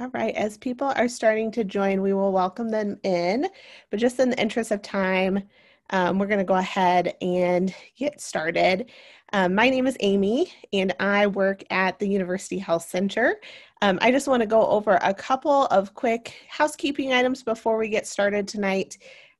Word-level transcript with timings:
All 0.00 0.10
right, 0.10 0.32
as 0.36 0.56
people 0.56 0.92
are 0.94 1.08
starting 1.08 1.50
to 1.50 1.64
join, 1.64 2.02
we 2.02 2.12
will 2.12 2.30
welcome 2.30 2.68
them 2.68 3.00
in. 3.02 3.48
But 3.90 3.98
just 3.98 4.20
in 4.20 4.30
the 4.30 4.40
interest 4.40 4.70
of 4.70 4.80
time, 4.80 5.42
um, 5.90 6.20
we're 6.20 6.28
going 6.28 6.38
to 6.38 6.44
go 6.44 6.54
ahead 6.54 7.16
and 7.20 7.74
get 7.96 8.20
started. 8.20 8.92
Um, 9.32 9.56
my 9.56 9.68
name 9.68 9.88
is 9.88 9.96
Amy, 9.98 10.52
and 10.72 10.94
I 11.00 11.26
work 11.26 11.64
at 11.70 11.98
the 11.98 12.06
University 12.06 12.58
Health 12.58 12.84
Center. 12.88 13.40
Um, 13.82 13.98
I 14.00 14.12
just 14.12 14.28
want 14.28 14.40
to 14.40 14.46
go 14.46 14.64
over 14.68 15.00
a 15.02 15.12
couple 15.12 15.66
of 15.66 15.94
quick 15.94 16.46
housekeeping 16.48 17.12
items 17.12 17.42
before 17.42 17.76
we 17.76 17.88
get 17.88 18.06
started 18.06 18.46
tonight. 18.46 18.98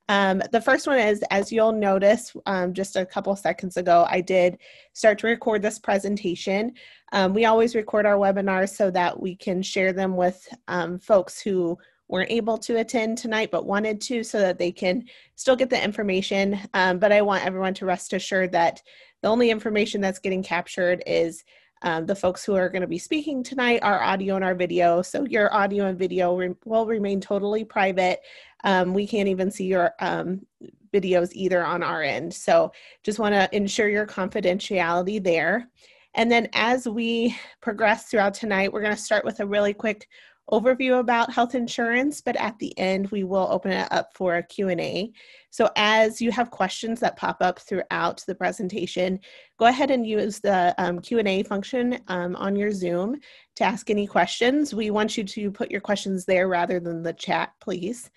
Um, 0.08 0.42
the 0.52 0.60
first 0.60 0.86
one 0.86 0.98
is, 0.98 1.22
as 1.30 1.52
you'll 1.52 1.72
notice 1.72 2.34
um, 2.46 2.72
just 2.72 2.96
a 2.96 3.04
couple 3.04 3.34
seconds 3.36 3.76
ago, 3.76 4.06
I 4.08 4.20
did 4.20 4.58
start 4.94 5.18
to 5.18 5.26
record 5.26 5.60
this 5.60 5.78
presentation. 5.78 6.72
Um, 7.12 7.34
we 7.34 7.44
always 7.44 7.74
record 7.74 8.06
our 8.06 8.16
webinars 8.16 8.74
so 8.74 8.90
that 8.90 9.20
we 9.20 9.36
can 9.36 9.62
share 9.62 9.92
them 9.92 10.16
with 10.16 10.48
um, 10.66 10.98
folks 10.98 11.40
who 11.40 11.76
weren't 12.08 12.30
able 12.30 12.56
to 12.56 12.78
attend 12.78 13.18
tonight 13.18 13.50
but 13.50 13.66
wanted 13.66 14.00
to 14.00 14.24
so 14.24 14.40
that 14.40 14.58
they 14.58 14.72
can 14.72 15.04
still 15.36 15.56
get 15.56 15.68
the 15.68 15.82
information. 15.82 16.58
Um, 16.72 16.98
but 16.98 17.12
I 17.12 17.20
want 17.20 17.44
everyone 17.44 17.74
to 17.74 17.86
rest 17.86 18.14
assured 18.14 18.52
that 18.52 18.82
the 19.22 19.28
only 19.28 19.50
information 19.50 20.00
that's 20.00 20.18
getting 20.18 20.42
captured 20.42 21.02
is 21.06 21.44
um, 21.82 22.06
the 22.06 22.14
folks 22.14 22.44
who 22.44 22.54
are 22.54 22.68
going 22.68 22.82
to 22.82 22.88
be 22.88 22.98
speaking 22.98 23.42
tonight, 23.42 23.80
are 23.82 24.02
audio 24.02 24.36
and 24.36 24.44
our 24.44 24.54
video. 24.54 25.02
So 25.02 25.24
your 25.24 25.52
audio 25.54 25.86
and 25.86 25.98
video 25.98 26.36
re- 26.36 26.54
will 26.64 26.86
remain 26.86 27.20
totally 27.20 27.64
private. 27.64 28.20
Um, 28.64 28.94
we 28.94 29.06
can't 29.06 29.28
even 29.28 29.50
see 29.50 29.66
your 29.66 29.92
um, 30.00 30.44
videos 30.92 31.30
either 31.32 31.64
on 31.64 31.82
our 31.82 32.02
end. 32.02 32.32
So 32.34 32.72
just 33.02 33.18
want 33.18 33.34
to 33.34 33.48
ensure 33.54 33.88
your 33.88 34.06
confidentiality 34.06 35.22
there. 35.22 35.68
And 36.14 36.30
then 36.32 36.48
as 36.54 36.88
we 36.88 37.36
progress 37.60 38.06
throughout 38.06 38.34
tonight, 38.34 38.72
we're 38.72 38.82
going 38.82 38.96
to 38.96 39.00
start 39.00 39.24
with 39.24 39.40
a 39.40 39.46
really 39.46 39.74
quick 39.74 40.08
overview 40.50 41.00
about 41.00 41.32
health 41.32 41.54
insurance, 41.54 42.20
but 42.20 42.36
at 42.36 42.58
the 42.58 42.76
end 42.78 43.10
we 43.10 43.24
will 43.24 43.48
open 43.50 43.72
it 43.72 43.88
up 43.90 44.10
for 44.14 44.36
a 44.36 44.42
Q&A. 44.42 45.12
So 45.50 45.70
as 45.76 46.20
you 46.20 46.30
have 46.30 46.50
questions 46.50 47.00
that 47.00 47.16
pop 47.16 47.38
up 47.40 47.58
throughout 47.58 48.22
the 48.26 48.34
presentation, 48.34 49.20
go 49.58 49.66
ahead 49.66 49.90
and 49.90 50.06
use 50.06 50.40
the 50.40 50.74
um, 50.78 51.00
Q&A 51.00 51.42
function 51.42 51.98
um, 52.08 52.36
on 52.36 52.56
your 52.56 52.72
Zoom 52.72 53.18
to 53.56 53.64
ask 53.64 53.90
any 53.90 54.06
questions. 54.06 54.74
We 54.74 54.90
want 54.90 55.16
you 55.16 55.24
to 55.24 55.50
put 55.50 55.70
your 55.70 55.80
questions 55.80 56.24
there 56.24 56.48
rather 56.48 56.80
than 56.80 57.02
the 57.02 57.12
chat, 57.12 57.52
please. 57.60 58.10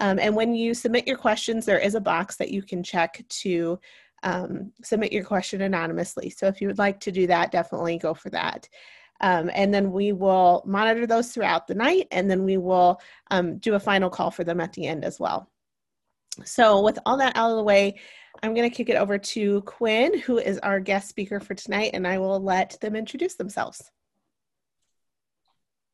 Um, 0.00 0.18
and 0.18 0.34
when 0.34 0.54
you 0.54 0.74
submit 0.74 1.06
your 1.06 1.16
questions, 1.16 1.64
there 1.64 1.78
is 1.78 1.94
a 1.94 2.00
box 2.00 2.36
that 2.36 2.50
you 2.50 2.62
can 2.62 2.82
check 2.82 3.24
to 3.28 3.78
um, 4.22 4.72
submit 4.82 5.12
your 5.12 5.24
question 5.24 5.62
anonymously. 5.62 6.30
So 6.30 6.46
if 6.46 6.60
you 6.60 6.66
would 6.66 6.78
like 6.78 7.00
to 7.00 7.12
do 7.12 7.26
that, 7.28 7.52
definitely 7.52 7.98
go 7.98 8.12
for 8.12 8.30
that. 8.30 8.68
Um, 9.20 9.50
and 9.54 9.72
then 9.72 9.92
we 9.92 10.12
will 10.12 10.62
monitor 10.66 11.06
those 11.06 11.32
throughout 11.32 11.66
the 11.66 11.74
night, 11.74 12.08
and 12.10 12.30
then 12.30 12.44
we 12.44 12.56
will 12.56 13.00
um, 13.30 13.58
do 13.58 13.74
a 13.74 13.80
final 13.80 14.10
call 14.10 14.30
for 14.30 14.44
them 14.44 14.60
at 14.60 14.72
the 14.72 14.86
end 14.86 15.04
as 15.04 15.18
well. 15.18 15.50
So, 16.44 16.82
with 16.82 16.98
all 17.06 17.16
that 17.18 17.36
out 17.36 17.50
of 17.50 17.56
the 17.56 17.62
way, 17.62 17.98
I'm 18.42 18.54
going 18.54 18.68
to 18.68 18.74
kick 18.74 18.88
it 18.88 18.96
over 18.96 19.16
to 19.16 19.62
Quinn, 19.62 20.18
who 20.18 20.38
is 20.38 20.58
our 20.58 20.80
guest 20.80 21.08
speaker 21.08 21.40
for 21.40 21.54
tonight, 21.54 21.90
and 21.94 22.06
I 22.06 22.18
will 22.18 22.40
let 22.40 22.78
them 22.80 22.94
introduce 22.94 23.36
themselves. 23.36 23.90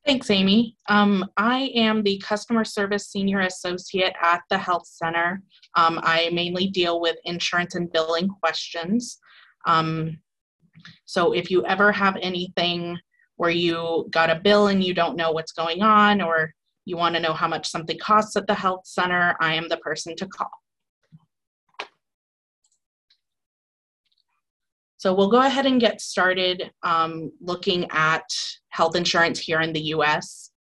Thanks, 0.05 0.31
Amy. 0.31 0.77
Um, 0.89 1.25
I 1.37 1.71
am 1.77 2.03
the 2.03 2.19
Customer 2.19 2.65
Service 2.65 3.07
Senior 3.07 3.41
Associate 3.43 4.13
at 4.21 4.43
the 4.51 4.59
Health 4.59 4.87
Center. 4.87 5.41
Um, 5.77 6.01
I 6.03 6.29
mainly 6.33 6.67
deal 6.67 7.01
with 7.01 7.17
insurance 7.25 7.77
and 7.77 7.91
billing 7.93 8.29
questions. 8.29 9.19
Um, 9.65 10.19
so 11.05 11.33
if 11.33 11.53
you 11.53 11.65
ever 11.67 11.93
have 11.93 12.17
anything 12.21 12.99
where 13.43 13.51
you 13.51 14.07
got 14.11 14.31
a 14.31 14.37
bill 14.37 14.69
and 14.69 14.85
you 14.85 14.95
don't 14.95 15.17
know 15.17 15.33
what's 15.33 15.51
going 15.51 15.83
on, 15.83 16.21
or 16.21 16.55
you 16.85 16.97
want 16.97 17.17
to 17.17 17.21
know 17.21 17.33
how 17.33 17.49
much 17.49 17.69
something 17.69 17.99
costs 17.99 18.37
at 18.37 18.47
the 18.47 18.55
Health 18.55 18.87
Center, 18.87 19.35
I 19.41 19.55
am 19.55 19.69
the 19.69 19.79
person 19.79 20.15
to 20.15 20.29
call. 20.29 20.53
So 24.97 25.13
we'll 25.13 25.29
go 25.29 25.41
ahead 25.41 25.67
and 25.67 25.81
get 25.81 26.01
started 26.01 26.71
um, 26.85 27.33
looking 27.41 27.91
at 27.91 28.23
health 28.69 28.95
insurance 28.95 29.41
here 29.41 29.61
in 29.61 29.73
the 29.73 29.87
US 29.97 30.53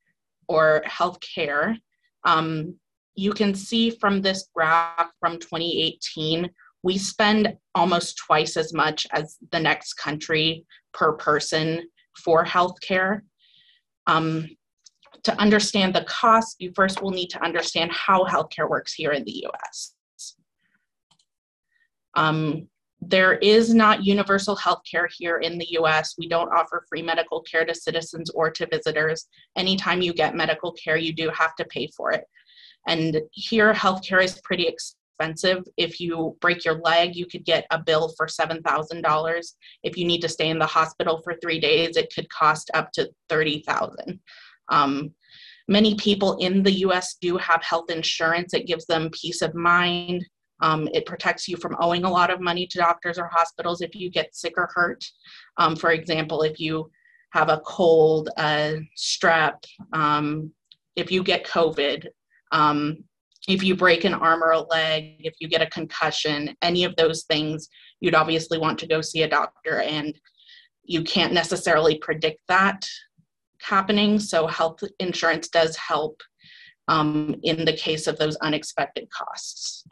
or 0.49 0.83
healthcare. 0.87 1.77
Um, 2.25 2.77
you 3.15 3.35
can 3.35 3.55
see 3.55 3.91
from 3.91 4.23
this 4.23 4.49
graph 4.55 5.11
from 5.21 5.39
2018, 5.39 6.49
we 6.83 6.97
spend 6.97 7.59
almost 7.75 8.17
twice 8.17 8.57
as 8.57 8.73
much 8.73 9.07
as 9.13 9.37
the 9.53 9.61
next 9.61 9.99
country 9.99 10.65
per 10.95 11.13
person 11.13 11.83
for 12.25 12.45
healthcare. 12.45 13.23
Um, 14.07 14.49
to 15.25 15.39
understand 15.39 15.95
the 15.95 16.05
cost, 16.05 16.57
you 16.61 16.73
first 16.75 17.03
will 17.03 17.11
need 17.11 17.29
to 17.29 17.45
understand 17.45 17.91
how 17.93 18.25
healthcare 18.25 18.69
works 18.69 18.95
here 18.95 19.13
in 19.13 19.25
the 19.25 19.47
US. 19.47 19.95
Um, 22.15 22.69
there 23.01 23.35
is 23.35 23.73
not 23.73 24.05
universal 24.05 24.55
health 24.57 24.83
care 24.91 25.09
here 25.17 25.39
in 25.39 25.59
the 25.59 25.67
US. 25.79 26.15
We 26.19 26.29
don't 26.29 26.53
offer 26.53 26.85
free 26.89 27.03
medical 27.03 27.41
care 27.43 27.65
to 27.65 27.75
citizens 27.75 28.31
or 28.31 28.51
to 28.51 28.67
visitors. 28.67 29.27
Anytime 29.57 30.03
you 30.03 30.13
get 30.13 30.37
medical 30.37 30.73
care, 30.73 30.97
you 30.97 31.13
do 31.13 31.31
have 31.31 31.55
to 31.57 31.65
pay 31.67 31.89
for 31.97 32.13
it. 32.13 32.25
And 32.87 33.21
here, 33.33 33.73
healthcare 33.73 34.23
is 34.23 34.41
pretty 34.43 34.67
expensive. 35.21 35.65
If 35.77 36.01
you 36.01 36.37
break 36.41 36.65
your 36.65 36.81
leg, 36.81 37.15
you 37.15 37.27
could 37.27 37.45
get 37.45 37.67
a 37.71 37.79
bill 37.79 38.13
for 38.17 38.27
$7,000. 38.27 39.53
If 39.83 39.97
you 39.97 40.05
need 40.05 40.21
to 40.21 40.29
stay 40.29 40.49
in 40.49 40.59
the 40.59 40.67
hospital 40.67 41.21
for 41.23 41.35
three 41.41 41.61
days, 41.61 41.97
it 41.97 42.13
could 42.15 42.29
cost 42.31 42.71
up 42.75 42.91
to 42.93 43.11
30,000. 43.29 44.19
Um, 44.71 45.13
many 45.69 45.95
people 45.97 46.37
in 46.39 46.63
the 46.63 46.73
US 46.87 47.17
do 47.21 47.37
have 47.37 47.63
health 47.63 47.91
insurance. 47.91 48.55
It 48.55 48.67
gives 48.67 48.87
them 48.87 49.11
peace 49.13 49.43
of 49.43 49.55
mind. 49.55 50.25
Um, 50.63 50.89
it 50.93 51.07
protects 51.07 51.49
you 51.49 51.57
from 51.57 51.77
owing 51.81 52.05
a 52.05 52.11
lot 52.11 52.31
of 52.31 52.41
money 52.41 52.67
to 52.67 52.79
doctors 52.79 53.19
or 53.19 53.29
hospitals 53.29 53.81
if 53.81 53.95
you 53.95 54.11
get 54.11 54.35
sick 54.35 54.55
or 54.57 54.69
hurt. 54.75 55.05
Um, 55.57 55.75
for 55.77 55.91
example, 55.93 56.43
if 56.43 56.61
you 56.61 56.91
have 57.33 57.49
a 57.49 57.61
cold, 57.61 58.29
a 58.39 58.81
strep, 58.97 59.65
um, 59.93 60.53
if 60.97 61.11
you 61.11 61.23
get 61.23 61.47
COVID, 61.47 62.07
um, 62.53 63.05
if 63.51 63.63
you 63.63 63.75
break 63.77 64.05
an 64.05 64.15
arm 64.15 64.43
or 64.43 64.53
a 64.53 64.61
leg, 64.61 65.17
if 65.21 65.35
you 65.41 65.49
get 65.49 65.63
a 65.63 65.67
concussion, 65.67 66.57
any 66.63 66.85
of 66.85 66.95
those 66.97 67.25
things, 67.25 67.69
you'd 68.01 68.15
obviously 68.15 68.59
want 68.59 68.79
to 68.79 68.87
go 68.87 69.01
see 69.01 69.23
a 69.23 69.29
doctor, 69.29 69.81
and 69.81 70.19
you 70.85 71.03
can't 71.03 71.33
necessarily 71.33 71.99
predict 71.99 72.41
that 72.49 72.87
happening. 73.61 74.19
So, 74.19 74.47
health 74.47 74.83
insurance 74.99 75.49
does 75.49 75.77
help 75.77 76.21
um, 76.89 77.37
in 77.43 77.65
the 77.65 77.73
case 77.73 78.07
of 78.07 78.19
those 78.19 78.37
unexpected 78.37 79.09
costs. 79.11 79.85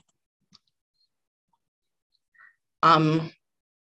Um, 2.83 3.33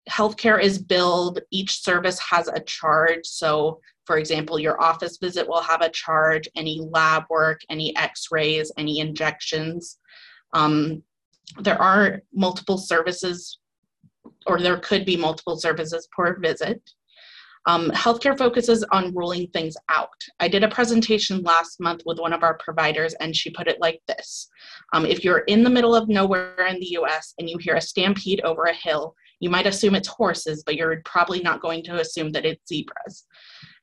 healthcare 0.08 0.60
is 0.60 0.78
billed, 0.78 1.40
each 1.50 1.82
service 1.82 2.18
has 2.18 2.48
a 2.48 2.60
charge. 2.60 3.26
So, 3.26 3.80
for 4.08 4.16
example, 4.16 4.58
your 4.58 4.80
office 4.82 5.18
visit 5.18 5.46
will 5.46 5.60
have 5.60 5.82
a 5.82 5.90
charge, 5.90 6.48
any 6.56 6.80
lab 6.80 7.24
work, 7.28 7.60
any 7.68 7.94
x 7.94 8.28
rays, 8.30 8.72
any 8.78 9.00
injections. 9.00 9.98
Um, 10.54 11.02
there 11.58 11.80
are 11.80 12.22
multiple 12.32 12.78
services, 12.78 13.58
or 14.46 14.60
there 14.60 14.78
could 14.78 15.04
be 15.04 15.18
multiple 15.18 15.58
services 15.58 16.08
per 16.16 16.38
visit. 16.40 16.80
Um, 17.66 17.90
healthcare 17.90 18.38
focuses 18.38 18.82
on 18.92 19.14
ruling 19.14 19.46
things 19.48 19.76
out. 19.90 20.08
I 20.40 20.48
did 20.48 20.64
a 20.64 20.68
presentation 20.68 21.42
last 21.42 21.78
month 21.78 22.00
with 22.06 22.18
one 22.18 22.32
of 22.32 22.42
our 22.42 22.56
providers, 22.56 23.12
and 23.20 23.36
she 23.36 23.50
put 23.50 23.68
it 23.68 23.76
like 23.78 24.00
this 24.08 24.48
um, 24.94 25.04
If 25.04 25.22
you're 25.22 25.44
in 25.48 25.62
the 25.62 25.68
middle 25.76 25.94
of 25.94 26.08
nowhere 26.08 26.66
in 26.66 26.80
the 26.80 26.96
US 27.00 27.34
and 27.38 27.46
you 27.50 27.58
hear 27.58 27.74
a 27.74 27.80
stampede 27.82 28.40
over 28.40 28.64
a 28.64 28.74
hill, 28.74 29.14
you 29.40 29.50
might 29.50 29.66
assume 29.66 29.94
it's 29.94 30.08
horses, 30.08 30.62
but 30.64 30.76
you're 30.76 31.02
probably 31.04 31.40
not 31.40 31.60
going 31.60 31.84
to 31.84 32.00
assume 32.00 32.32
that 32.32 32.46
it's 32.46 32.66
zebras. 32.66 33.26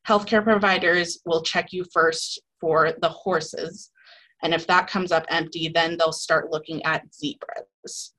Healthcare 0.07 0.43
providers 0.43 1.19
will 1.25 1.41
check 1.41 1.71
you 1.71 1.85
first 1.91 2.41
for 2.59 2.93
the 3.01 3.09
horses. 3.09 3.91
And 4.43 4.53
if 4.53 4.67
that 4.67 4.87
comes 4.87 5.11
up 5.11 5.25
empty, 5.29 5.71
then 5.73 5.97
they'll 5.97 6.11
start 6.11 6.51
looking 6.51 6.83
at 6.83 7.03
zebras. 7.13 8.13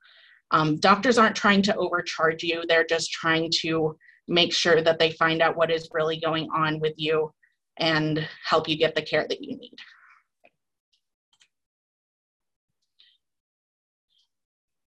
Um, 0.51 0.77
doctors 0.79 1.19
aren't 1.19 1.37
trying 1.37 1.63
to 1.63 1.77
overcharge 1.77 2.43
you, 2.43 2.65
they're 2.69 2.87
just 2.87 3.11
trying 3.11 3.51
to 3.61 3.97
make 4.29 4.53
sure 4.53 4.83
that 4.83 4.99
they 4.99 5.13
find 5.13 5.43
out 5.43 5.57
what 5.57 5.71
is 5.71 5.89
really 5.93 6.19
going 6.19 6.49
on 6.55 6.81
with 6.81 6.95
you 6.97 7.33
and 7.79 8.27
help 8.45 8.69
you 8.69 8.77
get 8.77 8.95
the 8.95 9.03
care 9.03 9.27
that 9.29 9.43
you 9.43 9.57
need. 9.57 9.77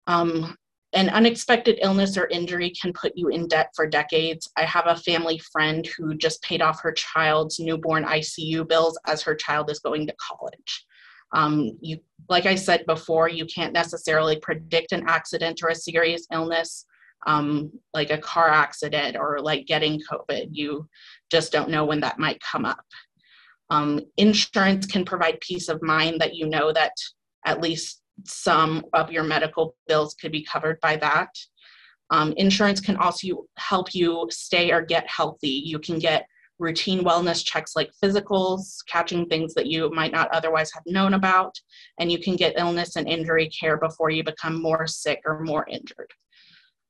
Um, 0.08 0.58
an 0.94 1.10
unexpected 1.10 1.80
illness 1.82 2.18
or 2.18 2.28
injury 2.28 2.72
can 2.72 2.92
put 2.92 3.14
you 3.16 3.30
in 3.30 3.48
debt 3.48 3.70
for 3.76 3.88
decades. 3.88 4.52
I 4.58 4.64
have 4.64 4.88
a 4.88 4.98
family 4.98 5.40
friend 5.52 5.88
who 5.98 6.16
just 6.16 6.42
paid 6.44 6.62
off 6.62 6.82
her 6.82 6.92
child's 6.92 7.60
newborn 7.60 8.04
ICU 8.04 8.68
bills 8.68 9.00
as 9.08 9.22
her 9.22 9.36
child 9.36 9.72
is 9.72 9.80
going 9.80 10.06
to 10.08 10.16
college. 10.20 10.86
Um, 11.34 11.78
you, 11.82 12.00
like 12.28 12.46
I 12.46 12.56
said 12.56 12.86
before, 12.86 13.30
you 13.30 13.46
can't 13.46 13.72
necessarily 13.72 14.38
predict 14.40 14.92
an 14.92 15.08
accident 15.08 15.62
or 15.64 15.70
a 15.70 15.76
serious 15.76 16.28
illness, 16.32 16.86
um, 17.26 17.72
like 17.94 18.10
a 18.10 18.18
car 18.18 18.50
accident 18.50 19.16
or 19.16 19.40
like 19.40 19.68
getting 19.68 20.02
COVID. 20.12 20.50
You 20.52 20.90
just 21.30 21.54
don't 21.54 21.70
know 21.70 21.86
when 21.86 22.02
that 22.02 22.20
might 22.20 22.42
come 22.42 22.66
up. 22.66 22.84
Um, 23.70 24.02
insurance 24.18 24.86
can 24.86 25.06
provide 25.06 25.40
peace 25.40 25.70
of 25.70 25.82
mind 25.82 26.20
that 26.20 26.36
you 26.36 26.48
know 26.48 26.74
that 26.74 26.92
at 27.46 27.62
least 27.62 28.01
some 28.26 28.84
of 28.94 29.12
your 29.12 29.24
medical 29.24 29.76
bills 29.88 30.16
could 30.16 30.32
be 30.32 30.44
covered 30.44 30.80
by 30.82 30.96
that. 30.98 31.30
Um, 32.10 32.34
insurance 32.38 32.82
can 32.82 32.98
also 32.98 33.46
help 33.58 33.96
you 33.96 34.28
stay 34.30 34.72
or 34.72 34.82
get 34.82 35.08
healthy. 35.08 35.62
You 35.66 35.80
can 35.80 35.98
get 35.98 36.26
routine 36.60 37.04
wellness 37.04 37.44
checks 37.44 37.76
like 37.76 37.90
physicals, 38.04 38.78
catching 38.88 39.26
things 39.26 39.54
that 39.56 39.66
you 39.66 39.90
might 39.92 40.12
not 40.12 40.30
otherwise 40.32 40.72
have 40.74 40.84
known 40.86 41.16
about, 41.16 41.60
and 42.00 42.12
you 42.12 42.20
can 42.20 42.36
get 42.36 42.58
illness 42.58 42.96
and 42.96 43.08
injury 43.08 43.50
care 43.50 43.78
before 43.78 44.10
you 44.10 44.24
become 44.24 44.62
more 44.62 44.86
sick 44.88 45.22
or 45.26 45.42
more 45.42 45.66
injured. 45.70 46.12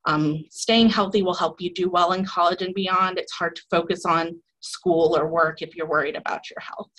Um, 0.06 0.44
staying 0.50 0.90
healthy 0.90 1.22
will 1.22 1.36
help 1.36 1.62
you 1.62 1.74
do 1.74 1.90
well 1.90 2.14
in 2.14 2.26
college 2.26 2.62
and 2.62 2.74
beyond. 2.74 3.18
It's 3.18 3.32
hard 3.32 3.56
to 3.56 3.62
focus 3.70 4.06
on 4.06 4.42
school 4.60 5.18
or 5.18 5.28
work 5.28 5.62
if 5.62 5.76
you're 5.76 5.88
worried 5.88 6.16
about 6.16 6.50
your 6.50 6.60
health. 6.60 6.92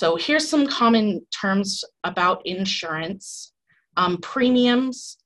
So 0.00 0.16
here's 0.16 0.48
some 0.48 0.66
common 0.66 1.26
terms 1.30 1.84
about 2.04 2.40
insurance. 2.46 3.52
Um, 3.98 4.16
premiums, 4.22 5.18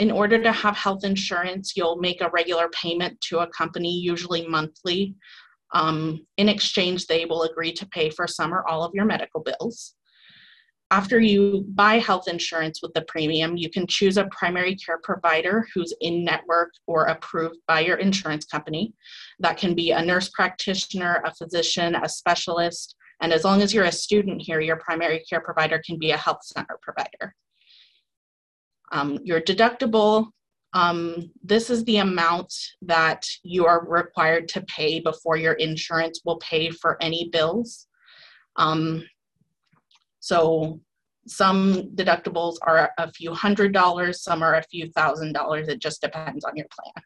in 0.00 0.10
order 0.10 0.42
to 0.42 0.50
have 0.50 0.76
health 0.76 1.04
insurance, 1.04 1.74
you'll 1.76 1.98
make 1.98 2.20
a 2.20 2.30
regular 2.30 2.68
payment 2.70 3.20
to 3.28 3.38
a 3.38 3.46
company, 3.46 3.96
usually 3.96 4.44
monthly. 4.48 5.14
Um, 5.74 6.26
in 6.38 6.48
exchange, 6.48 7.06
they 7.06 7.24
will 7.24 7.44
agree 7.44 7.72
to 7.74 7.86
pay 7.86 8.10
for 8.10 8.26
some 8.26 8.52
or 8.52 8.68
all 8.68 8.82
of 8.82 8.92
your 8.94 9.04
medical 9.04 9.44
bills. 9.44 9.94
After 10.90 11.20
you 11.20 11.64
buy 11.74 12.00
health 12.00 12.26
insurance 12.26 12.80
with 12.82 12.94
the 12.94 13.02
premium, 13.02 13.56
you 13.56 13.70
can 13.70 13.86
choose 13.86 14.16
a 14.16 14.28
primary 14.32 14.74
care 14.74 14.98
provider 15.04 15.68
who's 15.72 15.94
in 16.00 16.24
network 16.24 16.72
or 16.88 17.04
approved 17.04 17.58
by 17.68 17.78
your 17.78 17.98
insurance 17.98 18.44
company. 18.44 18.92
That 19.38 19.56
can 19.56 19.76
be 19.76 19.92
a 19.92 20.04
nurse 20.04 20.30
practitioner, 20.30 21.22
a 21.24 21.32
physician, 21.32 21.94
a 21.94 22.08
specialist, 22.08 22.96
and 23.20 23.32
as 23.32 23.44
long 23.44 23.62
as 23.62 23.72
you're 23.72 23.84
a 23.84 23.92
student 23.92 24.42
here, 24.42 24.60
your 24.60 24.76
primary 24.76 25.24
care 25.28 25.40
provider 25.40 25.80
can 25.84 25.98
be 25.98 26.10
a 26.10 26.16
health 26.16 26.44
center 26.44 26.78
provider. 26.82 27.34
Um, 28.92 29.18
your 29.24 29.40
deductible, 29.40 30.28
um, 30.72 31.30
this 31.42 31.70
is 31.70 31.84
the 31.84 31.98
amount 31.98 32.52
that 32.82 33.26
you 33.42 33.66
are 33.66 33.86
required 33.86 34.48
to 34.48 34.60
pay 34.62 35.00
before 35.00 35.36
your 35.36 35.54
insurance 35.54 36.20
will 36.24 36.36
pay 36.38 36.70
for 36.70 37.02
any 37.02 37.30
bills. 37.32 37.86
Um, 38.56 39.04
so 40.20 40.80
some 41.26 41.90
deductibles 41.94 42.56
are 42.62 42.90
a 42.98 43.10
few 43.10 43.32
hundred 43.32 43.72
dollars, 43.72 44.22
some 44.22 44.42
are 44.42 44.56
a 44.56 44.62
few 44.64 44.90
thousand 44.92 45.32
dollars. 45.32 45.68
It 45.68 45.80
just 45.80 46.00
depends 46.00 46.44
on 46.44 46.56
your 46.56 46.66
plan. 46.70 47.04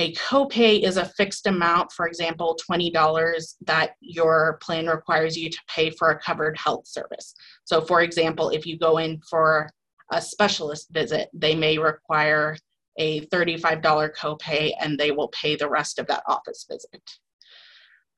A 0.00 0.12
copay 0.14 0.82
is 0.82 0.96
a 0.96 1.04
fixed 1.04 1.46
amount, 1.46 1.92
for 1.92 2.08
example, 2.08 2.58
$20 2.68 3.54
that 3.66 3.92
your 4.00 4.58
plan 4.60 4.88
requires 4.88 5.36
you 5.36 5.48
to 5.48 5.58
pay 5.68 5.90
for 5.90 6.10
a 6.10 6.18
covered 6.18 6.58
health 6.58 6.88
service. 6.88 7.34
So, 7.64 7.80
for 7.80 8.02
example, 8.02 8.50
if 8.50 8.66
you 8.66 8.76
go 8.76 8.98
in 8.98 9.20
for 9.30 9.70
a 10.10 10.20
specialist 10.20 10.88
visit, 10.90 11.28
they 11.32 11.54
may 11.54 11.78
require 11.78 12.56
a 12.98 13.20
$35 13.26 14.14
copay 14.14 14.72
and 14.80 14.98
they 14.98 15.12
will 15.12 15.28
pay 15.28 15.54
the 15.54 15.68
rest 15.68 16.00
of 16.00 16.06
that 16.08 16.24
office 16.26 16.66
visit. 16.68 17.02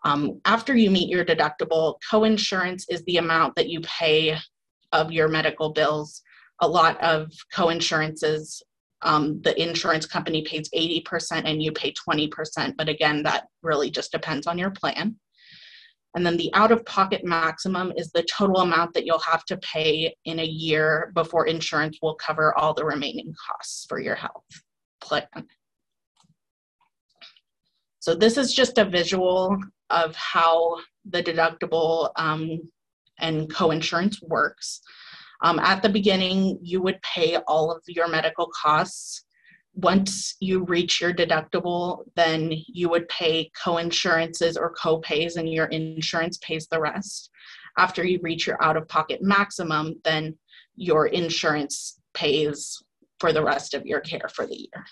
Um, 0.05 0.41
after 0.45 0.75
you 0.75 0.91
meet 0.91 1.11
your 1.11 1.25
deductible, 1.25 1.97
coinsurance 2.11 2.85
is 2.89 3.03
the 3.05 3.17
amount 3.19 3.57
that 3.57 3.69
you 3.69 3.81
pay 3.81 4.39
of 4.93 5.13
your 5.13 5.29
medical 5.29 5.73
bills. 5.73 6.23
A 6.61 6.69
lot 6.69 6.99
of 7.03 7.33
coinsurances 7.55 8.63
um, 9.03 9.41
the 9.43 9.61
insurance 9.61 10.07
company 10.07 10.43
pays 10.43 10.69
80% 10.71 11.43
and 11.45 11.63
you 11.63 11.73
pay 11.73 11.93
20%. 11.93 12.75
But 12.77 12.89
again, 12.89 13.23
that 13.25 13.47
really 13.63 13.91
just 13.91 14.13
depends 14.13 14.47
on 14.47 14.59
your 14.59 14.71
plan. 14.71 15.17
And 16.15 16.25
then 16.25 16.39
the 16.39 16.51
out 16.55 16.73
of 16.73 16.85
pocket 16.87 17.25
maximum 17.25 17.93
is 17.95 18.11
the 18.11 18.23
total 18.23 18.63
amount 18.63 18.95
that 18.95 19.05
you'll 19.05 19.19
have 19.19 19.45
to 19.47 19.59
pay 19.59 20.15
in 20.25 20.39
a 20.39 20.45
year 20.45 21.13
before 21.15 21.47
insurance 21.47 21.99
will 22.01 22.15
cover 22.15 22.57
all 22.59 22.73
the 22.73 22.87
remaining 22.87 23.35
costs 23.47 23.85
for 23.87 24.01
your 24.01 24.15
health 24.15 24.45
plan. 25.03 25.27
So 28.01 28.15
this 28.15 28.39
is 28.39 28.55
just 28.55 28.79
a 28.79 28.85
visual 28.85 29.59
of 29.91 30.17
how 30.17 30.79
the 31.05 31.23
deductible 31.23 32.11
um, 32.17 32.61
and 33.19 33.53
coinsurance 33.53 34.17
works. 34.23 34.81
Um, 35.43 35.59
at 35.59 35.83
the 35.83 35.89
beginning, 35.89 36.59
you 36.63 36.83
would 36.83 37.01
pay 37.03 37.37
all 37.47 37.71
of 37.71 37.83
your 37.87 38.09
medical 38.09 38.49
costs. 38.49 39.25
Once 39.75 40.37
you 40.41 40.65
reach 40.65 41.01
your 41.01 41.13
deductible, 41.13 42.05
then 42.15 42.53
you 42.67 42.89
would 42.89 43.07
pay 43.09 43.51
co-insurances 43.63 44.57
or 44.57 44.73
co-pays 44.73 45.37
and 45.37 45.53
your 45.53 45.67
insurance 45.67 46.39
pays 46.39 46.67
the 46.67 46.81
rest. 46.81 47.31
After 47.77 48.03
you 48.03 48.19
reach 48.23 48.47
your 48.47 48.63
out-of-pocket 48.63 49.21
maximum, 49.23 49.97
then 50.03 50.39
your 50.77 51.09
insurance 51.09 52.01
pays 52.15 52.83
for 53.21 53.33
the 53.33 53.43
rest 53.43 53.75
of 53.75 53.85
your 53.85 54.01
care 54.01 54.31
for 54.35 54.47
the 54.47 54.57
year. 54.57 54.85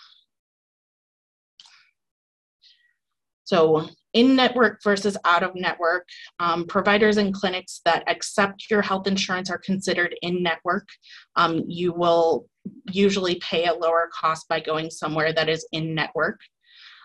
So 3.44 3.88
in 4.14 4.34
network 4.34 4.82
versus 4.82 5.16
out 5.25 5.43
of 5.43 5.55
network, 5.55 6.08
um, 6.40 6.66
providers 6.66 7.19
and 7.19 7.34
clinics 7.34 7.81
that 7.84 8.05
accept 8.08 8.70
your 8.70 8.81
health 8.81 9.06
insurance 9.06 9.50
are 9.50 9.58
considered 9.58 10.14
in 10.22 10.43
network. 10.43 10.88
Um, 11.37 11.64
you 11.66 11.93
will 11.93 12.46
usually 12.90 13.37
pay 13.37 13.66
a 13.66 13.75
lower 13.75 14.08
cost 14.12 14.49
by 14.49 14.61
going 14.61 14.90
somewhere 14.90 15.32
that 15.32 15.49
is 15.49 15.66
in 15.72 15.94
network. 15.94 16.40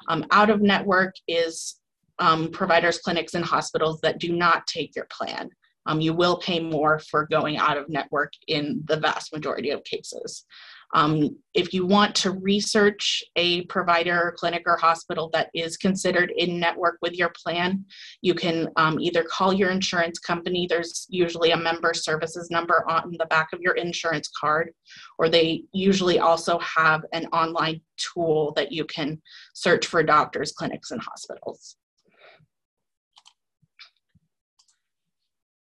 Um, 0.07 0.25
out 0.31 0.49
of 0.49 0.61
network 0.61 1.15
is 1.27 1.75
um, 2.19 2.49
providers, 2.51 2.99
clinics, 2.99 3.33
and 3.33 3.43
hospitals 3.43 3.99
that 4.01 4.19
do 4.19 4.31
not 4.33 4.67
take 4.67 4.95
your 4.95 5.07
plan. 5.11 5.49
Um, 5.85 6.01
you 6.01 6.13
will 6.13 6.37
pay 6.37 6.59
more 6.59 6.99
for 6.99 7.25
going 7.25 7.57
out 7.57 7.77
of 7.77 7.89
network 7.89 8.33
in 8.47 8.83
the 8.85 8.97
vast 8.97 9.33
majority 9.33 9.71
of 9.71 9.83
cases. 9.83 10.45
Um, 10.93 11.37
if 11.53 11.73
you 11.73 11.85
want 11.85 12.15
to 12.15 12.31
research 12.31 13.23
a 13.35 13.63
provider, 13.65 14.33
clinic, 14.37 14.63
or 14.65 14.77
hospital 14.77 15.29
that 15.33 15.49
is 15.53 15.77
considered 15.77 16.31
in 16.35 16.59
network 16.59 16.97
with 17.01 17.13
your 17.13 17.31
plan, 17.43 17.85
you 18.21 18.33
can 18.33 18.69
um, 18.75 18.99
either 18.99 19.23
call 19.23 19.53
your 19.53 19.69
insurance 19.69 20.19
company. 20.19 20.67
There's 20.67 21.05
usually 21.09 21.51
a 21.51 21.57
member 21.57 21.93
services 21.93 22.49
number 22.49 22.83
on 22.89 23.15
the 23.17 23.25
back 23.27 23.49
of 23.53 23.61
your 23.61 23.75
insurance 23.75 24.29
card, 24.39 24.71
or 25.17 25.29
they 25.29 25.63
usually 25.73 26.19
also 26.19 26.59
have 26.59 27.01
an 27.13 27.25
online 27.27 27.81
tool 27.97 28.53
that 28.55 28.71
you 28.71 28.85
can 28.85 29.21
search 29.53 29.85
for 29.85 30.01
doctors, 30.03 30.51
clinics, 30.51 30.91
and 30.91 31.01
hospitals. 31.01 31.75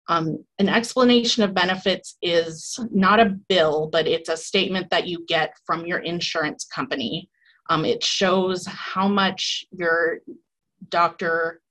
Um, 0.09 0.45
an 0.57 0.69
explanation 0.69 1.43
of 1.43 1.53
benefits 1.53 2.17
is 2.21 2.79
not 2.91 3.19
a 3.19 3.35
bill, 3.49 3.89
but 3.91 4.07
it's 4.07 4.29
a 4.29 4.37
statement 4.37 4.89
that 4.89 5.07
you 5.07 5.25
get 5.27 5.53
from 5.65 5.85
your 5.85 5.99
insurance 5.99 6.65
company. 6.65 7.29
Um, 7.69 7.83
it 7.83 8.03
shows 8.03 8.65
how 8.65 9.07
much 9.07 9.65
your 9.71 10.19
doctor 10.89 11.61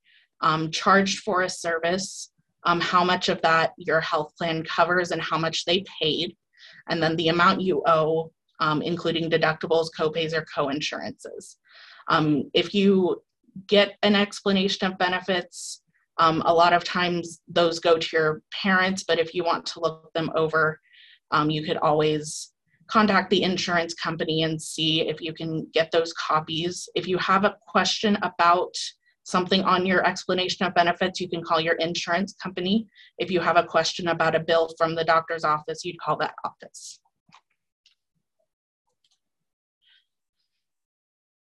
um, 0.43 0.71
charged 0.71 1.21
for 1.21 1.43
a 1.43 1.49
service, 1.49 2.31
um, 2.64 2.81
how 2.81 3.02
much 3.02 3.31
of 3.31 3.40
that 3.40 3.73
your 3.78 4.00
health 4.00 4.35
plan 4.37 4.62
covers, 4.64 5.12
and 5.12 5.23
how 5.23 5.38
much 5.38 5.64
they 5.64 5.85
paid, 6.00 6.37
and 6.88 7.02
then 7.02 7.16
the 7.16 7.28
amount 7.28 7.62
you 7.62 7.83
owe, 7.87 8.31
um, 8.61 8.83
including 8.83 9.31
deductibles, 9.31 9.88
copays, 9.99 10.35
or 10.35 10.45
co-insurances. 10.55 11.57
Um, 12.09 12.50
if 12.52 12.75
you 12.75 13.23
get 13.66 13.97
an 14.02 14.14
explanation 14.14 14.90
of 14.90 14.99
benefits, 14.99 15.81
um, 16.18 16.42
a 16.46 16.54
lot 16.54 16.73
of 16.73 16.85
times 16.85 17.40
those 17.49 17.78
go 17.78 17.99
to 17.99 18.08
your 18.12 18.42
parents, 18.62 19.04
but 19.06 19.18
if 19.18 19.35
you 19.35 19.44
want 19.44 19.66
to 19.66 19.80
look 19.80 20.12
them 20.14 20.30
over, 20.35 20.80
um, 21.30 21.50
you 21.50 21.62
could 21.64 21.76
always 21.78 22.52
contact 22.88 23.30
the 23.30 23.42
insurance 23.42 23.94
company 23.94 24.44
and 24.44 24.61
see 24.61 25.08
if 25.08 25.20
you 25.20 25.32
can 25.32 25.66
get 25.75 25.90
those 25.90 26.12
copies. 26.14 26.88
If 26.94 27.06
you 27.08 27.18
have 27.18 27.44
a 27.44 27.56
question 27.66 28.16
about 28.23 28.75
something 29.25 29.62
on 29.64 29.85
your 29.85 30.06
explanation 30.06 30.64
of 30.64 30.75
benefits, 30.75 31.20
you 31.20 31.28
can 31.28 31.42
call 31.42 31.61
your 31.61 31.75
insurance 31.75 32.35
company. 32.35 32.87
If 33.18 33.30
you 33.30 33.40
have 33.40 33.56
a 33.56 33.64
question 33.64 34.08
about 34.08 34.37
a 34.37 34.40
bill 34.40 34.73
from 34.78 34.94
the 34.94 35.04
doctor's 35.04 35.44
office, 35.44 35.85
you'd 35.85 35.99
call 35.99 36.16
that 36.18 36.35
office. 36.44 37.00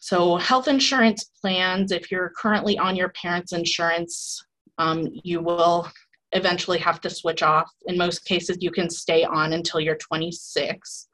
So, 0.00 0.37
health 0.37 0.69
insurance 0.69 1.31
plans, 1.40 1.92
if 1.92 2.11
you're 2.11 2.33
currently 2.37 2.76
on 2.76 2.97
your 2.97 3.11
parents' 3.11 3.52
insurance, 3.52 4.45
um, 4.79 5.09
you 5.25 5.41
will 5.41 5.88
eventually 6.33 6.79
have 6.79 7.00
to 7.02 7.11
switch 7.11 7.43
off. 7.43 7.71
In 7.87 7.99
most 7.99 8.25
cases, 8.25 8.59
you 8.61 8.71
can 8.71 8.88
stay 8.88 9.25
on 9.25 9.52
until 9.52 9.81
you're 9.81 9.97
26. 9.97 11.09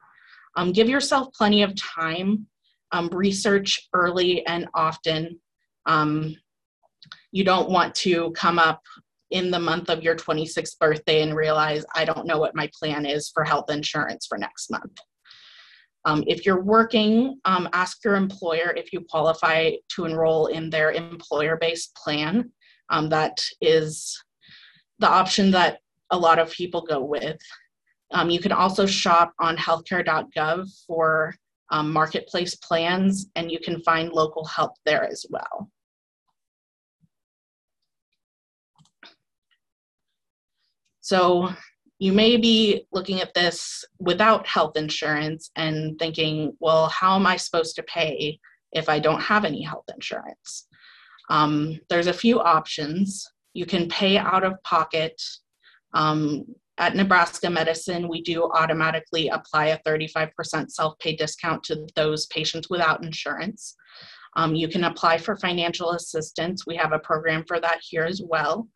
Um, 0.55 0.71
give 0.71 0.89
yourself 0.89 1.33
plenty 1.33 1.61
of 1.61 1.75
time. 1.75 2.47
Um, 2.91 3.09
research 3.09 3.87
early 3.93 4.45
and 4.47 4.67
often. 4.73 5.39
Um, 5.85 6.35
you 7.31 7.43
don't 7.43 7.69
want 7.69 7.93
to 7.95 8.31
come 8.31 8.57
up 8.57 8.81
in 9.31 9.51
the 9.51 9.59
month 9.59 9.89
of 9.89 10.01
your 10.01 10.15
26th 10.15 10.77
birthday 10.79 11.21
and 11.21 11.35
realize 11.35 11.85
I 11.93 12.03
don't 12.03 12.25
know 12.25 12.39
what 12.39 12.55
my 12.55 12.69
plan 12.77 13.05
is 13.05 13.29
for 13.29 13.43
health 13.43 13.69
insurance 13.69 14.25
for 14.25 14.37
next 14.37 14.71
month. 14.71 14.97
Um, 16.05 16.23
if 16.27 16.45
you're 16.45 16.63
working, 16.63 17.39
um, 17.45 17.69
ask 17.73 18.03
your 18.03 18.15
employer 18.15 18.73
if 18.75 18.91
you 18.91 19.01
qualify 19.09 19.73
to 19.89 20.05
enroll 20.05 20.47
in 20.47 20.69
their 20.69 20.91
employer 20.91 21.57
based 21.59 21.93
plan. 21.95 22.51
Um, 22.89 23.09
that 23.09 23.39
is 23.61 24.21
the 24.99 25.09
option 25.09 25.51
that 25.51 25.79
a 26.09 26.17
lot 26.17 26.39
of 26.39 26.51
people 26.51 26.81
go 26.81 27.03
with. 27.03 27.39
Um, 28.11 28.29
you 28.29 28.39
can 28.39 28.51
also 28.51 28.85
shop 28.85 29.33
on 29.39 29.55
healthcare.gov 29.55 30.67
for 30.87 31.35
um, 31.71 31.93
marketplace 31.93 32.55
plans, 32.55 33.27
and 33.35 33.51
you 33.51 33.59
can 33.59 33.81
find 33.81 34.11
local 34.11 34.45
help 34.45 34.73
there 34.85 35.03
as 35.03 35.25
well. 35.29 35.69
So 41.01 41.49
you 41.99 42.13
may 42.13 42.37
be 42.37 42.85
looking 42.91 43.19
at 43.19 43.33
this 43.33 43.83
without 43.99 44.47
health 44.47 44.77
insurance 44.77 45.51
and 45.55 45.99
thinking, 45.99 46.55
well, 46.59 46.87
how 46.87 47.15
am 47.15 47.27
I 47.27 47.35
supposed 47.35 47.75
to 47.75 47.83
pay 47.83 48.39
if 48.71 48.87
I 48.87 48.99
don't 48.99 49.21
have 49.21 49.43
any 49.43 49.61
health 49.61 49.85
insurance? 49.93 50.67
Um, 51.29 51.79
there's 51.89 52.07
a 52.07 52.13
few 52.13 52.39
options. 52.39 53.27
You 53.53 53.65
can 53.65 53.87
pay 53.87 54.17
out 54.17 54.43
of 54.43 54.61
pocket. 54.63 55.21
Um, 55.93 56.45
at 56.77 56.95
Nebraska 56.95 57.49
Medicine, 57.49 58.07
we 58.07 58.21
do 58.21 58.49
automatically 58.53 59.27
apply 59.27 59.67
a 59.67 59.79
35% 59.79 60.71
self 60.71 60.97
pay 60.99 61.15
discount 61.15 61.63
to 61.63 61.85
those 61.95 62.25
patients 62.27 62.69
without 62.69 63.03
insurance. 63.03 63.75
Um, 64.35 64.55
you 64.55 64.67
can 64.67 64.85
apply 64.85 65.17
for 65.17 65.35
financial 65.35 65.91
assistance. 65.91 66.65
We 66.65 66.75
have 66.77 66.93
a 66.93 66.99
program 66.99 67.43
for 67.47 67.59
that 67.59 67.79
here 67.81 68.03
as 68.03 68.21
well. 68.23 68.67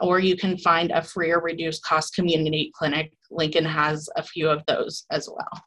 Or 0.00 0.18
you 0.18 0.36
can 0.36 0.56
find 0.56 0.90
a 0.90 1.02
free 1.02 1.30
or 1.30 1.42
reduced 1.42 1.84
cost 1.84 2.14
community 2.14 2.72
clinic. 2.74 3.12
Lincoln 3.30 3.64
has 3.64 4.08
a 4.16 4.22
few 4.22 4.48
of 4.48 4.62
those 4.66 5.04
as 5.10 5.28
well. 5.28 5.62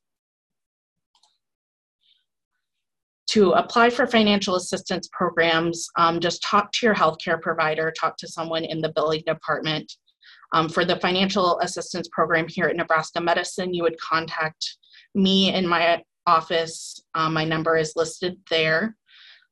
To 3.28 3.52
apply 3.52 3.90
for 3.90 4.06
financial 4.06 4.56
assistance 4.56 5.10
programs, 5.12 5.88
um, 5.98 6.20
just 6.20 6.44
talk 6.44 6.72
to 6.74 6.86
your 6.86 6.96
healthcare 6.96 7.42
provider, 7.42 7.92
talk 7.92 8.18
to 8.18 8.28
someone 8.28 8.64
in 8.64 8.82
the 8.82 8.92
billing 8.94 9.24
department. 9.26 9.92
Um, 10.54 10.70
for 10.70 10.86
the 10.86 10.98
financial 10.98 11.60
assistance 11.60 12.08
program 12.12 12.48
here 12.48 12.68
at 12.68 12.76
Nebraska 12.76 13.20
Medicine, 13.20 13.74
you 13.74 13.84
would 13.84 14.00
contact 14.00 14.78
me 15.16 15.54
in 15.54 15.68
my 15.68 16.04
office. 16.28 17.02
Um, 17.16 17.34
my 17.34 17.44
number 17.44 17.78
is 17.78 17.94
listed 17.96 18.38
there. 18.50 18.96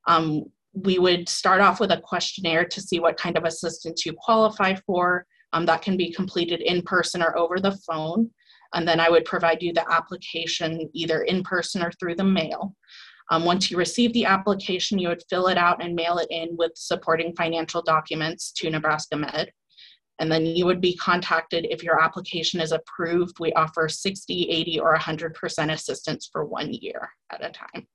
Um, 0.07 0.43
we 0.73 0.99
would 0.99 1.29
start 1.29 1.61
off 1.61 1.79
with 1.79 1.91
a 1.91 2.01
questionnaire 2.01 2.65
to 2.65 2.81
see 2.81 2.99
what 2.99 3.17
kind 3.17 3.37
of 3.37 3.43
assistance 3.43 4.05
you 4.05 4.13
qualify 4.13 4.75
for. 4.85 5.25
Um, 5.51 5.65
that 5.65 5.83
can 5.83 5.97
be 5.97 6.11
completed 6.11 6.61
in 6.61 6.81
person 6.81 7.21
or 7.21 7.37
over 7.37 7.59
the 7.59 7.77
phone. 7.87 8.29
And 8.73 8.87
then 8.87 8.99
I 8.99 9.09
would 9.09 9.25
provide 9.25 9.61
you 9.61 9.71
the 9.71 9.89
application 9.91 10.89
either 10.93 11.21
in 11.23 11.43
person 11.43 11.83
or 11.83 11.91
through 11.91 12.15
the 12.15 12.23
mail. 12.23 12.75
Um, 13.33 13.45
once 13.45 13.71
you 13.71 13.77
receive 13.77 14.13
the 14.13 14.25
application, 14.25 14.99
you 14.99 15.07
would 15.07 15.23
fill 15.27 15.47
it 15.47 15.57
out 15.57 15.83
and 15.83 15.95
mail 15.95 16.19
it 16.19 16.27
in 16.29 16.55
with 16.55 16.73
supporting 16.75 17.35
financial 17.35 17.81
documents 17.81 18.51
to 18.57 18.69
Nebraska 18.69 19.17
Med. 19.17 19.51
And 20.19 20.31
then 20.31 20.45
you 20.45 20.67
would 20.67 20.79
be 20.79 20.95
contacted 20.97 21.65
if 21.67 21.81
your 21.81 21.99
application 21.99 22.61
is 22.61 22.71
approved. 22.71 23.39
We 23.39 23.51
offer 23.53 23.89
60, 23.89 24.49
80, 24.51 24.79
or 24.79 24.95
100% 24.95 25.73
assistance 25.73 26.29
for 26.31 26.45
one 26.45 26.73
year 26.73 27.09
at 27.31 27.43
a 27.43 27.49
time. 27.49 27.87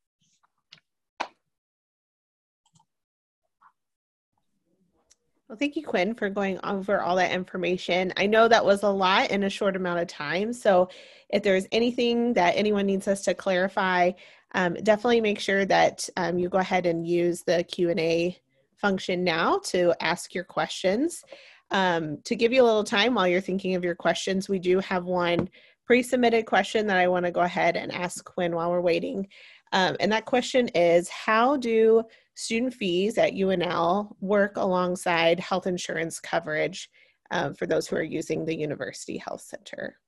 Well, 5.48 5.56
thank 5.56 5.76
you, 5.76 5.86
Quinn, 5.86 6.14
for 6.14 6.28
going 6.28 6.58
over 6.64 7.00
all 7.00 7.14
that 7.14 7.30
information. 7.30 8.12
I 8.16 8.26
know 8.26 8.48
that 8.48 8.64
was 8.64 8.82
a 8.82 8.90
lot 8.90 9.30
in 9.30 9.44
a 9.44 9.48
short 9.48 9.76
amount 9.76 10.00
of 10.00 10.08
time. 10.08 10.52
So, 10.52 10.88
if 11.30 11.42
there's 11.42 11.66
anything 11.72 12.32
that 12.34 12.56
anyone 12.56 12.86
needs 12.86 13.06
us 13.06 13.22
to 13.24 13.34
clarify, 13.34 14.12
um, 14.54 14.74
definitely 14.82 15.20
make 15.20 15.40
sure 15.40 15.64
that 15.66 16.08
um, 16.16 16.38
you 16.38 16.48
go 16.48 16.58
ahead 16.58 16.86
and 16.86 17.06
use 17.06 17.42
the 17.42 17.64
Q&A 17.64 18.38
function 18.76 19.24
now 19.24 19.58
to 19.64 19.94
ask 20.00 20.34
your 20.34 20.44
questions. 20.44 21.24
Um, 21.70 22.18
to 22.24 22.34
give 22.34 22.52
you 22.52 22.62
a 22.62 22.64
little 22.64 22.84
time 22.84 23.14
while 23.14 23.28
you're 23.28 23.40
thinking 23.40 23.74
of 23.74 23.84
your 23.84 23.94
questions, 23.94 24.48
we 24.48 24.58
do 24.58 24.78
have 24.80 25.04
one 25.04 25.50
pre-submitted 25.84 26.46
question 26.46 26.86
that 26.86 26.96
I 26.96 27.08
want 27.08 27.26
to 27.26 27.32
go 27.32 27.40
ahead 27.40 27.76
and 27.76 27.92
ask 27.92 28.24
Quinn 28.24 28.54
while 28.54 28.70
we're 28.70 28.80
waiting. 28.80 29.26
Um, 29.72 29.96
and 30.00 30.10
that 30.12 30.24
question 30.24 30.68
is, 30.68 31.08
how 31.08 31.56
do 31.56 32.02
student 32.34 32.72
fees 32.72 33.18
at 33.18 33.32
UNL 33.32 34.14
work 34.20 34.56
alongside 34.56 35.40
health 35.40 35.66
insurance 35.66 36.20
coverage 36.20 36.88
um, 37.30 37.54
for 37.54 37.66
those 37.66 37.86
who 37.86 37.96
are 37.96 38.02
using 38.02 38.44
the 38.44 38.56
University 38.56 39.18
Health 39.18 39.42
Center? 39.42 39.98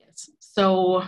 Yes. 0.00 0.30
So 0.40 1.04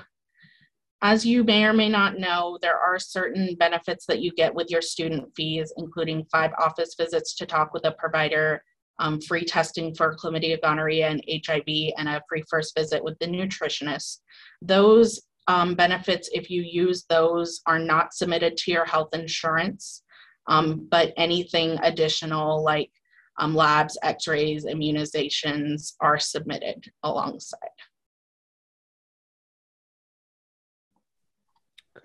as 1.03 1.27
you 1.27 1.45
may 1.45 1.65
or 1.65 1.73
may 1.73 1.89
not 1.89 2.19
know, 2.19 2.59
there 2.63 2.79
are 2.79 2.99
certain 2.99 3.55
benefits 3.59 4.07
that 4.07 4.21
you 4.21 4.33
get 4.33 4.55
with 4.55 4.71
your 4.71 4.83
student 4.83 5.31
fees, 5.37 5.73
including 5.77 6.27
five 6.33 6.53
office 6.59 6.95
visits 6.99 7.35
to 7.37 7.47
talk 7.47 7.75
with 7.75 7.85
a 7.85 7.93
provider, 7.93 8.63
um, 8.99 9.21
free 9.21 9.45
testing 9.45 9.95
for 9.95 10.17
chlamydia, 10.17 10.61
gonorrhea, 10.63 11.09
and 11.09 11.23
HIV, 11.29 11.93
and 11.99 12.09
a 12.09 12.23
free 12.29 12.43
first 12.49 12.75
visit 12.77 13.05
with 13.05 13.19
the 13.19 13.27
nutritionist. 13.27 14.21
Those 14.63 15.21
um, 15.49 15.75
benefits, 15.75 16.31
if 16.33 16.51
you 16.51 16.63
use 16.63 17.05
those, 17.09 17.61
are 17.67 17.79
not 17.79 18.15
submitted 18.15 18.57
to 18.57 18.73
your 18.73 18.87
health 18.87 19.11
insurance, 19.13 20.03
um, 20.49 20.89
but 20.91 21.13
anything 21.17 21.79
additional 21.83 22.65
like 22.65 22.91
um, 23.39 23.55
labs, 23.55 23.99
x 24.03 24.27
rays, 24.27 24.65
immunizations 24.65 25.93
are 26.01 26.19
submitted 26.19 26.85
alongside. 27.03 27.61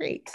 Great. 0.01 0.31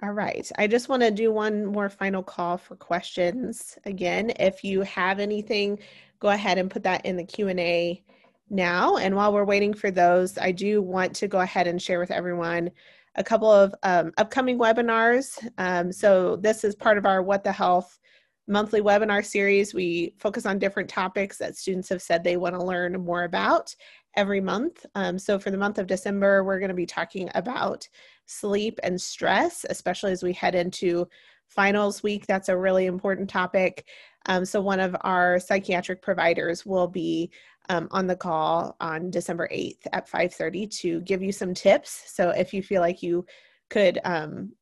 All 0.00 0.12
right. 0.12 0.48
I 0.58 0.68
just 0.68 0.88
want 0.88 1.02
to 1.02 1.10
do 1.10 1.32
one 1.32 1.66
more 1.66 1.88
final 1.88 2.22
call 2.22 2.56
for 2.56 2.76
questions. 2.76 3.76
Again, 3.84 4.30
if 4.38 4.62
you 4.62 4.82
have 4.82 5.18
anything, 5.18 5.80
go 6.20 6.28
ahead 6.28 6.56
and 6.56 6.70
put 6.70 6.84
that 6.84 7.04
in 7.04 7.16
the 7.16 7.24
Q&A 7.24 8.00
now. 8.48 8.96
And 8.98 9.16
while 9.16 9.32
we're 9.32 9.42
waiting 9.42 9.74
for 9.74 9.90
those, 9.90 10.38
I 10.38 10.52
do 10.52 10.82
want 10.82 11.16
to 11.16 11.26
go 11.26 11.40
ahead 11.40 11.66
and 11.66 11.82
share 11.82 11.98
with 11.98 12.12
everyone 12.12 12.70
a 13.16 13.24
couple 13.24 13.50
of 13.50 13.74
um, 13.82 14.12
upcoming 14.18 14.56
webinars. 14.56 15.36
Um, 15.58 15.90
so 15.90 16.36
this 16.36 16.62
is 16.62 16.76
part 16.76 16.96
of 16.96 17.06
our 17.06 17.24
What 17.24 17.42
the 17.42 17.50
Health 17.50 17.98
monthly 18.46 18.82
webinar 18.82 19.24
series. 19.24 19.74
We 19.74 20.14
focus 20.16 20.46
on 20.46 20.60
different 20.60 20.88
topics 20.88 21.38
that 21.38 21.56
students 21.56 21.88
have 21.88 22.02
said 22.02 22.22
they 22.22 22.36
want 22.36 22.54
to 22.54 22.64
learn 22.64 22.92
more 23.04 23.24
about 23.24 23.74
every 24.14 24.40
month. 24.40 24.86
Um, 24.94 25.18
so 25.18 25.40
for 25.40 25.50
the 25.50 25.58
month 25.58 25.78
of 25.78 25.88
December, 25.88 26.44
we're 26.44 26.60
going 26.60 26.68
to 26.68 26.74
be 26.74 26.86
talking 26.86 27.28
about 27.34 27.88
sleep 28.26 28.78
and 28.82 29.00
stress, 29.00 29.64
especially 29.70 30.12
as 30.12 30.22
we 30.22 30.32
head 30.32 30.54
into 30.54 31.08
finals 31.48 32.02
week. 32.02 32.26
That's 32.26 32.48
a 32.48 32.56
really 32.56 32.86
important 32.86 33.30
topic. 33.30 33.86
Um, 34.26 34.44
so 34.44 34.60
one 34.60 34.80
of 34.80 34.96
our 35.02 35.38
psychiatric 35.38 36.02
providers 36.02 36.66
will 36.66 36.88
be 36.88 37.30
um, 37.68 37.88
on 37.90 38.06
the 38.06 38.16
call 38.16 38.76
on 38.80 39.10
December 39.10 39.48
8th 39.52 39.86
at 39.92 40.08
5:30 40.08 40.70
to 40.80 41.00
give 41.02 41.22
you 41.22 41.32
some 41.32 41.54
tips. 41.54 42.02
So 42.12 42.30
if 42.30 42.52
you 42.52 42.62
feel 42.62 42.80
like 42.80 43.02
you 43.02 43.24
could 43.70 44.00
um, 44.04 44.52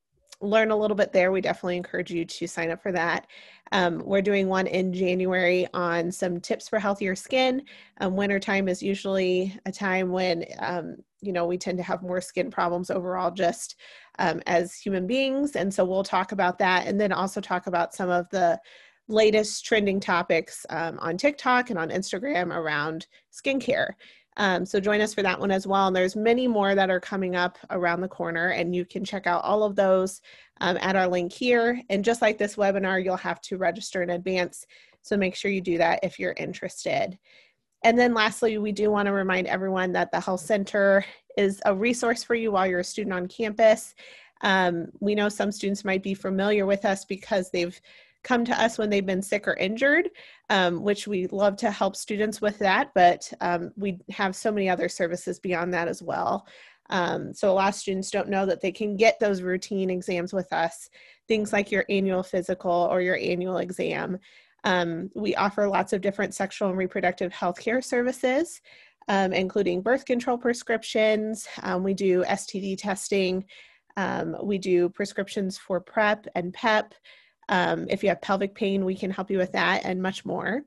learn 0.44 0.70
a 0.70 0.76
little 0.76 0.96
bit 0.96 1.12
there, 1.12 1.32
we 1.32 1.40
definitely 1.40 1.76
encourage 1.76 2.10
you 2.10 2.24
to 2.24 2.46
sign 2.46 2.70
up 2.70 2.82
for 2.82 2.92
that. 2.92 3.26
Um, 3.72 4.02
we're 4.04 4.22
doing 4.22 4.48
one 4.48 4.66
in 4.66 4.92
January 4.92 5.66
on 5.74 6.12
some 6.12 6.40
tips 6.40 6.68
for 6.68 6.78
healthier 6.78 7.16
skin. 7.16 7.62
Um, 8.00 8.14
wintertime 8.14 8.68
is 8.68 8.82
usually 8.82 9.58
a 9.66 9.72
time 9.72 10.10
when, 10.10 10.44
um, 10.58 10.96
you 11.22 11.32
know, 11.32 11.46
we 11.46 11.58
tend 11.58 11.78
to 11.78 11.84
have 11.84 12.02
more 12.02 12.20
skin 12.20 12.50
problems 12.50 12.90
overall 12.90 13.30
just 13.30 13.76
um, 14.18 14.42
as 14.46 14.74
human 14.74 15.06
beings. 15.06 15.56
And 15.56 15.72
so 15.72 15.84
we'll 15.84 16.04
talk 16.04 16.32
about 16.32 16.58
that 16.58 16.86
and 16.86 17.00
then 17.00 17.12
also 17.12 17.40
talk 17.40 17.66
about 17.66 17.94
some 17.94 18.10
of 18.10 18.28
the 18.30 18.60
latest 19.08 19.64
trending 19.64 20.00
topics 20.00 20.64
um, 20.70 20.98
on 21.00 21.16
TikTok 21.16 21.70
and 21.70 21.78
on 21.78 21.90
Instagram 21.90 22.54
around 22.54 23.06
skincare. 23.32 23.88
Um, 24.36 24.66
so 24.66 24.80
join 24.80 25.00
us 25.00 25.14
for 25.14 25.22
that 25.22 25.38
one 25.38 25.50
as 25.50 25.66
well. 25.66 25.86
And 25.86 25.94
there's 25.94 26.16
many 26.16 26.48
more 26.48 26.74
that 26.74 26.90
are 26.90 27.00
coming 27.00 27.36
up 27.36 27.58
around 27.70 28.00
the 28.00 28.08
corner, 28.08 28.48
and 28.48 28.74
you 28.74 28.84
can 28.84 29.04
check 29.04 29.26
out 29.26 29.44
all 29.44 29.62
of 29.62 29.76
those 29.76 30.20
um, 30.60 30.76
at 30.80 30.96
our 30.96 31.06
link 31.06 31.32
here. 31.32 31.80
And 31.88 32.04
just 32.04 32.22
like 32.22 32.38
this 32.38 32.56
webinar, 32.56 33.02
you'll 33.02 33.16
have 33.16 33.40
to 33.42 33.58
register 33.58 34.02
in 34.02 34.10
advance. 34.10 34.66
So 35.02 35.16
make 35.16 35.36
sure 35.36 35.50
you 35.50 35.60
do 35.60 35.78
that 35.78 36.00
if 36.02 36.18
you're 36.18 36.34
interested. 36.36 37.18
And 37.82 37.98
then 37.98 38.14
lastly, 38.14 38.56
we 38.58 38.72
do 38.72 38.90
want 38.90 39.06
to 39.06 39.12
remind 39.12 39.46
everyone 39.46 39.92
that 39.92 40.10
the 40.10 40.20
Health 40.20 40.40
Center 40.40 41.04
is 41.36 41.60
a 41.66 41.74
resource 41.74 42.24
for 42.24 42.34
you 42.34 42.50
while 42.50 42.66
you're 42.66 42.80
a 42.80 42.84
student 42.84 43.14
on 43.14 43.28
campus. 43.28 43.94
Um, 44.40 44.88
we 45.00 45.14
know 45.14 45.28
some 45.28 45.52
students 45.52 45.84
might 45.84 46.02
be 46.02 46.14
familiar 46.14 46.66
with 46.66 46.84
us 46.84 47.04
because 47.04 47.50
they've 47.50 47.78
come 48.24 48.44
to 48.44 48.60
us 48.60 48.76
when 48.78 48.90
they've 48.90 49.06
been 49.06 49.22
sick 49.22 49.46
or 49.46 49.54
injured, 49.54 50.08
um, 50.50 50.82
which 50.82 51.06
we 51.06 51.28
love 51.28 51.56
to 51.58 51.70
help 51.70 51.94
students 51.94 52.40
with 52.40 52.58
that, 52.58 52.90
but 52.94 53.32
um, 53.40 53.70
we 53.76 54.00
have 54.10 54.34
so 54.34 54.50
many 54.50 54.68
other 54.68 54.88
services 54.88 55.38
beyond 55.38 55.72
that 55.74 55.86
as 55.86 56.02
well. 56.02 56.46
Um, 56.90 57.32
so 57.32 57.50
a 57.50 57.54
lot 57.54 57.68
of 57.68 57.74
students 57.74 58.10
don't 58.10 58.28
know 58.28 58.44
that 58.46 58.60
they 58.60 58.72
can 58.72 58.96
get 58.96 59.20
those 59.20 59.40
routine 59.42 59.90
exams 59.90 60.32
with 60.32 60.52
us, 60.52 60.90
things 61.28 61.52
like 61.52 61.70
your 61.70 61.84
annual 61.88 62.22
physical 62.22 62.88
or 62.90 63.00
your 63.00 63.16
annual 63.16 63.58
exam. 63.58 64.18
Um, 64.64 65.10
we 65.14 65.34
offer 65.36 65.68
lots 65.68 65.92
of 65.92 66.00
different 66.00 66.34
sexual 66.34 66.70
and 66.70 66.78
reproductive 66.78 67.32
health 67.32 67.60
care 67.60 67.80
services. 67.80 68.60
um, 69.08 69.32
including 69.32 69.82
birth 69.82 70.04
control 70.04 70.38
prescriptions. 70.38 71.46
Um, 71.62 71.82
we 71.82 71.94
do 71.94 72.24
STD 72.24 72.78
testing. 72.78 73.44
We 74.42 74.58
do 74.58 74.88
prescriptions 74.88 75.58
for 75.58 75.80
PrEP 75.80 76.26
and 76.34 76.52
PEP. 76.52 76.94
Um, 77.48 77.86
if 77.88 78.02
you 78.02 78.08
have 78.08 78.22
pelvic 78.22 78.54
pain, 78.54 78.84
we 78.84 78.96
can 78.96 79.10
help 79.10 79.30
you 79.30 79.38
with 79.38 79.52
that 79.52 79.84
and 79.84 80.02
much 80.02 80.24
more. 80.24 80.62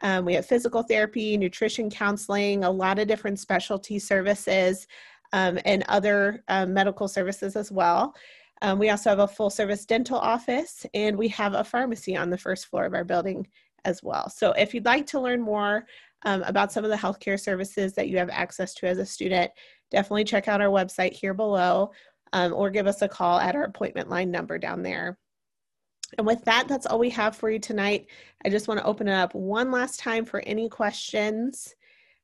Um, 0.00 0.24
we 0.24 0.34
have 0.34 0.46
physical 0.46 0.82
therapy, 0.82 1.36
nutrition 1.36 1.88
counseling, 1.88 2.64
a 2.64 2.70
lot 2.70 2.98
of 2.98 3.06
different 3.06 3.38
specialty 3.38 3.98
services, 3.98 4.86
um, 5.32 5.58
and 5.64 5.84
other 5.88 6.42
medical 6.66 7.08
services 7.08 7.56
as 7.56 7.70
well. 7.70 8.14
Um, 8.62 8.78
we 8.78 8.90
also 8.90 9.10
have 9.10 9.18
a 9.18 9.28
full 9.28 9.50
service 9.50 9.84
dental 9.84 10.16
office 10.16 10.86
and 10.94 11.18
we 11.18 11.26
have 11.28 11.54
a 11.54 11.64
pharmacy 11.64 12.16
on 12.16 12.30
the 12.30 12.38
first 12.38 12.66
floor 12.66 12.84
of 12.84 12.94
our 12.94 13.04
building 13.04 13.46
as 13.84 14.04
well. 14.04 14.30
So 14.30 14.52
if 14.52 14.72
you'd 14.72 14.84
like 14.84 15.04
to 15.08 15.20
learn 15.20 15.42
more 15.42 15.84
um, 16.24 16.44
about 16.44 16.70
some 16.70 16.84
of 16.84 16.90
the 16.90 16.96
healthcare 16.96 17.38
services 17.38 17.92
that 17.94 18.08
you 18.08 18.18
have 18.18 18.30
access 18.30 18.72
to 18.74 18.86
as 18.86 18.98
a 18.98 19.04
student, 19.04 19.50
definitely 19.90 20.22
check 20.22 20.46
out 20.46 20.60
our 20.60 20.68
website 20.68 21.12
here 21.12 21.34
below 21.34 21.90
um, 22.32 22.52
or 22.52 22.70
give 22.70 22.86
us 22.86 23.02
a 23.02 23.08
call 23.08 23.40
at 23.40 23.56
our 23.56 23.64
appointment 23.64 24.08
line 24.08 24.30
number 24.30 24.58
down 24.58 24.80
there. 24.84 25.18
And 26.18 26.26
with 26.26 26.44
that, 26.44 26.68
that's 26.68 26.86
all 26.86 26.98
we 26.98 27.10
have 27.10 27.36
for 27.36 27.50
you 27.50 27.58
tonight. 27.58 28.06
I 28.44 28.48
just 28.48 28.68
want 28.68 28.80
to 28.80 28.86
open 28.86 29.08
it 29.08 29.14
up 29.14 29.34
one 29.34 29.70
last 29.70 30.00
time 30.00 30.24
for 30.24 30.40
any 30.40 30.68
questions. 30.68 31.74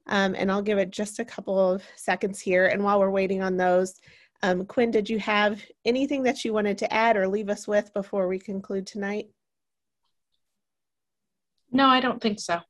Um, 0.07 0.35
and 0.37 0.50
I'll 0.50 0.62
give 0.62 0.78
it 0.78 0.90
just 0.90 1.18
a 1.18 1.25
couple 1.25 1.59
of 1.59 1.83
seconds 1.97 2.40
here. 2.40 2.66
And 2.66 2.83
while 2.83 2.99
we're 2.99 3.11
waiting 3.11 3.42
on 3.42 3.57
those, 3.57 4.00
um, 4.42 4.64
Quinn, 4.66 4.90
did 4.90 5.09
you 5.11 5.18
have 5.18 5.62
anything 5.85 6.23
that 6.23 6.45
you 6.45 6.52
wanted 6.52 6.78
to 6.78 6.92
add 6.92 7.16
or 7.16 7.28
leave 7.28 7.49
us 7.49 7.66
with 7.66 7.92
before 7.92 8.28
we 8.28 8.38
conclude 8.38 8.87
tonight? 8.87 9.28
No, 11.71 11.87
I 11.87 12.00
don't 12.00 12.21
think 12.21 12.40
so. 12.40 12.61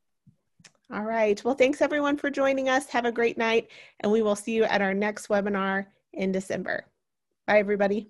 All 0.92 1.04
right. 1.04 1.42
Well, 1.44 1.54
thanks 1.54 1.82
everyone 1.82 2.16
for 2.16 2.30
joining 2.30 2.68
us. 2.68 2.86
Have 2.88 3.04
a 3.04 3.12
great 3.12 3.36
night, 3.36 3.68
and 4.00 4.10
we 4.10 4.22
will 4.22 4.36
see 4.36 4.52
you 4.52 4.64
at 4.64 4.80
our 4.80 4.94
next 4.94 5.28
webinar 5.28 5.86
in 6.14 6.32
December. 6.32 6.86
Bye, 7.46 7.58
everybody. 7.58 8.08